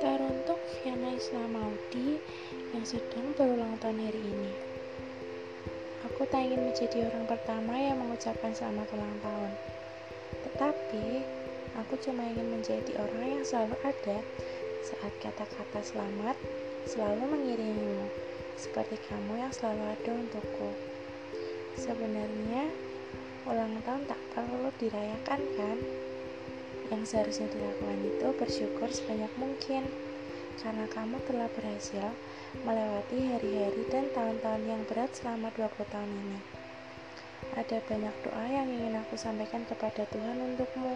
[0.00, 2.16] Teruntuk Fiana Islamaudi
[2.72, 4.48] yang sedang berulang tahun hari ini.
[6.08, 9.52] Aku tak ingin menjadi orang pertama yang mengucapkan selamat ulang tahun.
[10.48, 11.20] Tetapi,
[11.84, 14.24] aku cuma ingin menjadi orang yang selalu ada
[14.80, 16.40] saat kata-kata selamat
[16.88, 18.08] selalu mengiringimu,
[18.56, 20.72] seperti kamu yang selalu ada untukku.
[21.76, 22.72] Sebenarnya,
[23.82, 25.78] tahun tak perlu dirayakan kan?
[26.90, 29.86] Yang seharusnya dilakukan itu bersyukur sebanyak mungkin
[30.60, 32.14] karena kamu telah berhasil
[32.62, 36.40] melewati hari-hari dan tahun-tahun yang berat selama 20 tahun ini.
[37.58, 40.94] Ada banyak doa yang ingin aku sampaikan kepada Tuhan untukmu.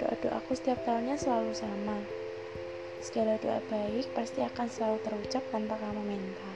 [0.00, 1.98] Doa-doaku setiap tahunnya selalu sama.
[3.04, 6.50] Segala doa baik pasti akan selalu terucap tanpa kamu minta.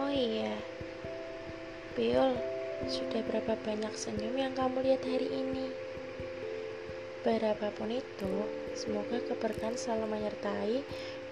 [0.00, 0.56] Oh iya,
[1.94, 2.34] Biol,
[2.90, 5.70] sudah berapa banyak senyum yang kamu lihat hari ini?
[7.24, 8.34] Berapapun itu,
[8.76, 10.84] semoga keberkahan selalu menyertai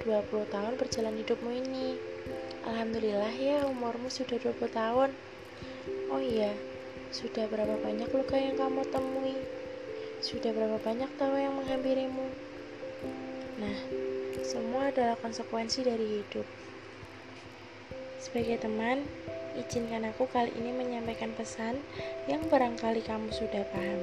[0.06, 2.00] 20 tahun berjalan hidupmu ini.
[2.64, 5.10] Alhamdulillah ya umurmu sudah 20 tahun.
[6.08, 6.54] Oh iya,
[7.12, 9.36] sudah berapa banyak luka yang kamu temui?
[10.24, 12.24] Sudah berapa banyak tawa yang menghampirimu?
[13.60, 13.78] Nah,
[14.40, 16.46] semua adalah konsekuensi dari hidup.
[18.16, 19.04] Sebagai teman,
[19.52, 21.76] Izinkan aku kali ini menyampaikan pesan
[22.24, 24.00] yang barangkali kamu sudah paham.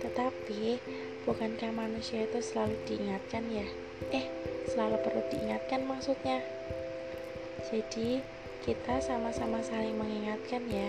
[0.00, 0.80] Tetapi,
[1.28, 3.68] bukankah manusia itu selalu diingatkan ya?
[4.16, 4.24] Eh,
[4.72, 6.40] selalu perlu diingatkan maksudnya.
[7.68, 8.24] Jadi,
[8.64, 10.88] kita sama-sama saling mengingatkan ya.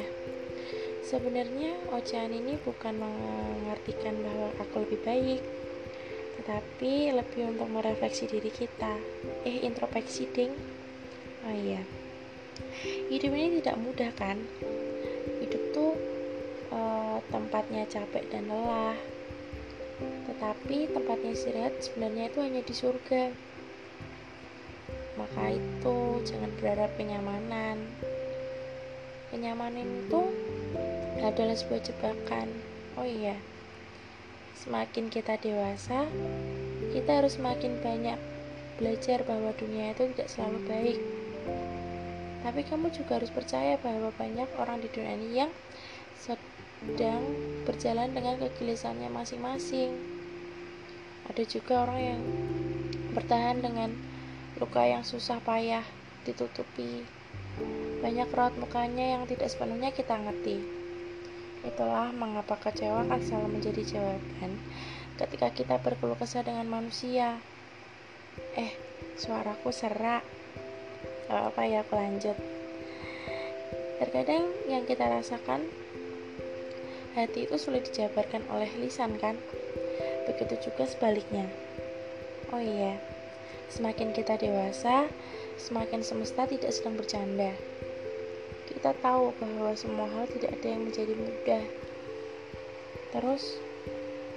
[1.04, 5.42] Sebenarnya ocehan ini bukan mengartikan bahwa aku lebih baik,
[6.40, 8.96] tetapi lebih untuk merefleksi diri kita.
[9.44, 10.56] Eh, introspeksi ding.
[11.44, 12.01] Oh iya
[13.12, 14.38] hidup ini tidak mudah kan?
[15.44, 15.94] Hidup tuh
[16.74, 18.98] uh, tempatnya capek dan lelah.
[20.30, 23.24] Tetapi tempatnya istirahat sebenarnya itu hanya di surga.
[25.20, 27.78] Maka itu jangan berharap kenyamanan.
[29.30, 30.22] Kenyamanan itu
[31.22, 32.48] adalah sebuah jebakan.
[32.98, 33.38] Oh iya
[34.62, 36.06] semakin kita dewasa
[36.94, 38.14] kita harus semakin banyak
[38.78, 41.00] belajar bahwa dunia itu tidak selalu baik
[42.42, 45.52] tapi kamu juga harus percaya bahwa banyak orang di dunia ini yang
[46.18, 47.22] sedang
[47.66, 49.94] berjalan dengan kegelisahannya masing-masing.
[51.30, 52.22] Ada juga orang yang
[53.14, 53.94] bertahan dengan
[54.58, 55.86] luka yang susah payah
[56.26, 57.06] ditutupi.
[58.02, 60.58] Banyak raut mukanya yang tidak sepenuhnya kita ngerti.
[61.62, 64.58] Itulah mengapa kecewa akan selalu menjadi jawaban
[65.22, 67.38] ketika kita berkeluh kesah dengan manusia.
[68.58, 68.74] Eh,
[69.22, 70.26] suaraku serak
[71.30, 72.38] apa ya aku lanjut.
[74.02, 75.70] Terkadang yang kita rasakan
[77.14, 79.38] hati itu sulit dijabarkan oleh lisan kan?
[80.26, 81.46] Begitu juga sebaliknya.
[82.50, 83.12] Oh iya
[83.72, 85.08] semakin kita dewasa
[85.56, 87.56] semakin semesta tidak sedang bercanda.
[88.68, 91.64] Kita tahu bahwa semua hal tidak ada yang menjadi mudah.
[93.16, 93.56] Terus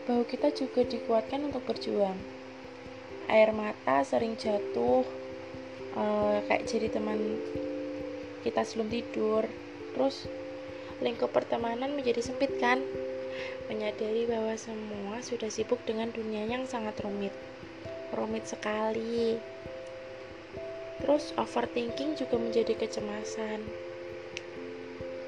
[0.07, 2.15] bahwa kita juga dikuatkan untuk berjuang.
[3.27, 5.03] Air mata sering jatuh
[5.99, 7.19] uh, kayak jadi teman
[8.43, 9.49] kita sebelum tidur.
[9.95, 10.27] Terus
[11.01, 12.83] lingkup pertemanan menjadi sempit kan?
[13.67, 17.33] Menyadari bahwa semua sudah sibuk dengan dunia yang sangat rumit.
[18.15, 19.41] Rumit sekali.
[21.03, 23.65] Terus overthinking juga menjadi kecemasan.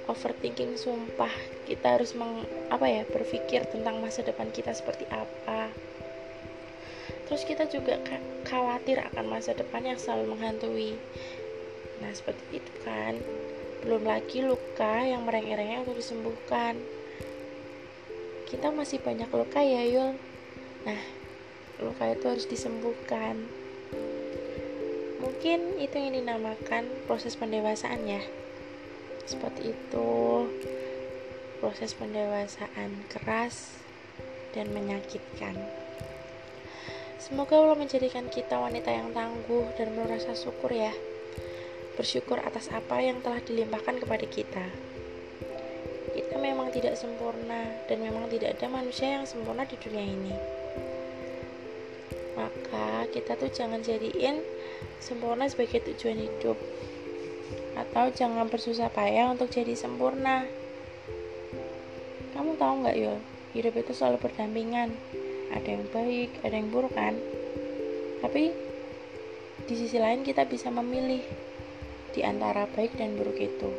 [0.07, 1.33] Overthinking sumpah
[1.67, 5.67] kita harus meng, apa ya berpikir tentang masa depan kita seperti apa
[7.27, 7.99] terus kita juga
[8.47, 10.95] khawatir akan masa depan yang selalu menghantui.
[11.99, 13.19] Nah seperti itu kan.
[13.83, 16.79] Belum lagi luka yang merengek-rengek untuk disembuhkan.
[18.47, 20.15] Kita masih banyak luka ya Yul.
[20.87, 21.01] Nah
[21.83, 23.47] luka itu harus disembuhkan.
[25.19, 28.23] Mungkin itu yang dinamakan proses pendewasaan ya.
[29.27, 30.11] Seperti itu.
[31.59, 33.81] Proses pendewasaan keras
[34.53, 35.86] dan menyakitkan
[37.17, 40.93] Semoga Allah menjadikan kita wanita yang tangguh dan merasa syukur ya.
[41.97, 44.69] Bersyukur atas apa yang telah dilimpahkan kepada kita.
[46.13, 50.35] Kita memang tidak sempurna dan memang tidak ada manusia yang sempurna di dunia ini.
[52.37, 54.45] Maka kita tuh jangan jadiin
[55.01, 56.61] sempurna sebagai tujuan hidup.
[57.81, 60.45] Atau jangan bersusah payah untuk jadi sempurna.
[62.37, 63.17] Kamu tahu nggak Yul?
[63.57, 64.93] Hidup itu selalu berdampingan
[65.53, 67.15] ada yang baik ada yang buruk kan
[68.23, 68.51] tapi
[69.67, 71.23] di sisi lain kita bisa memilih
[72.15, 73.71] di antara baik dan buruk itu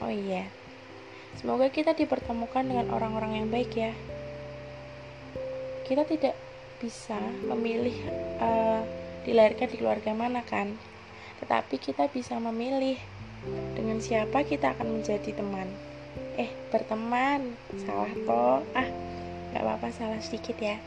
[0.00, 0.60] oh iya
[1.38, 3.94] Semoga kita dipertemukan dengan orang-orang yang baik ya.
[5.86, 6.34] Kita tidak
[6.82, 7.94] bisa memilih
[8.42, 8.82] uh,
[9.22, 10.74] dilahirkan di keluarga mana kan,
[11.44, 12.98] tetapi kita bisa memilih
[13.78, 15.70] dengan siapa kita akan menjadi teman.
[16.34, 17.54] Eh, berteman,
[17.84, 18.60] salah toh.
[18.74, 18.88] Ah,
[19.50, 20.78] nggak apa-apa salah sedikit ya.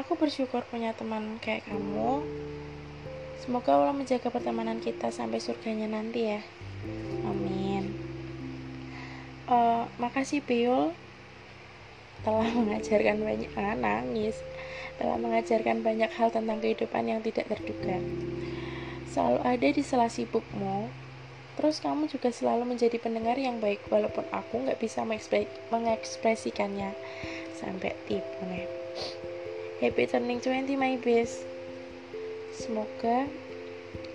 [0.00, 2.24] Aku bersyukur punya teman kayak kamu.
[3.42, 6.40] Semoga Allah menjaga pertemanan kita sampai surganya nanti ya.
[7.26, 8.02] Amin
[9.52, 10.94] uh, makasih Biul
[12.22, 14.36] telah mengajarkan banyak ah, nangis
[15.00, 17.98] telah mengajarkan banyak hal tentang kehidupan yang tidak terduga
[19.10, 20.86] selalu ada di sela sibukmu
[21.58, 25.04] terus kamu juga selalu menjadi pendengar yang baik walaupun aku nggak bisa
[25.70, 26.96] mengekspresikannya.
[27.56, 28.66] Sampai tipu nih.
[29.82, 31.42] Happy turning 20 my best.
[32.54, 33.26] Semoga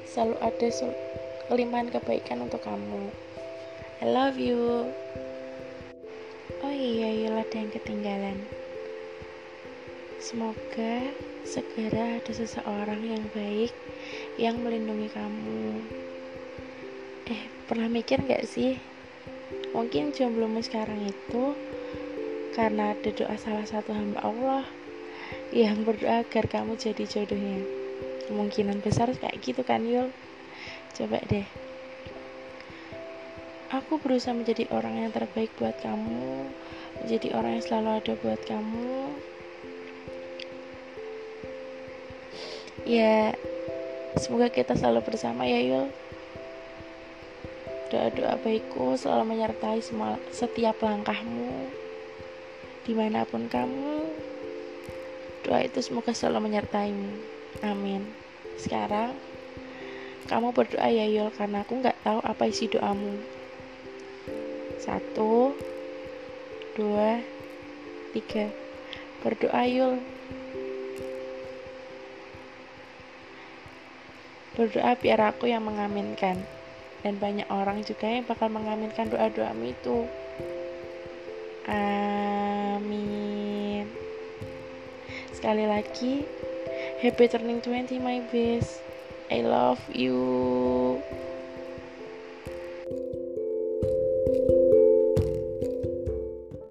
[0.08, 0.68] selalu ada
[1.52, 3.12] kelimpahan kebaikan untuk kamu.
[4.00, 4.88] I love you.
[6.64, 8.38] Oh iya, iya ada yang ketinggalan.
[10.18, 11.06] Semoga
[11.46, 13.74] segera ada seseorang yang baik
[14.42, 16.07] yang melindungi kamu.
[17.28, 18.80] Eh, pernah mikir gak sih?
[19.76, 21.44] Mungkin jomblomu sekarang itu
[22.56, 24.64] karena ada doa salah satu hamba Allah
[25.52, 27.68] yang berdoa agar kamu jadi jodohnya.
[28.32, 30.16] Kemungkinan besar kayak gitu kan, Yul?
[30.96, 31.48] Coba deh
[33.68, 36.56] Aku berusaha menjadi orang yang terbaik buat kamu,
[37.04, 39.20] menjadi orang yang selalu ada buat kamu.
[42.88, 43.36] Ya,
[44.16, 45.92] semoga kita selalu bersama ya Yul.
[47.88, 49.80] Doa-doa baikku selalu menyertai
[50.36, 51.72] setiap langkahmu.
[52.84, 54.08] Di mana pun kamu,
[55.48, 57.12] doa itu semoga selalu menyertaimu.
[57.64, 58.04] Amin.
[58.60, 59.16] Sekarang,
[60.28, 63.16] kamu berdoa ya Yul, karena aku nggak tahu apa isi doamu.
[64.78, 65.52] Satu,
[66.76, 67.20] dua,
[68.16, 68.52] tiga.
[69.20, 69.98] Berdoa yul.
[74.54, 76.57] Berdoa biar aku yang mengaminkan.
[77.06, 80.08] Dan banyak orang juga yang bakal mengaminkan doa-doamu itu.
[81.68, 83.08] Amin.
[85.36, 86.26] Sekali lagi,
[87.04, 88.82] happy turning 20 my best.
[89.28, 90.18] I love you.